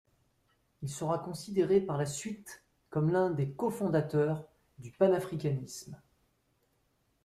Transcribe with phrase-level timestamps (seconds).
[0.81, 4.47] Il sera considéré par la suite comme l’un des cofondateurs
[4.79, 5.95] du panafricanisme.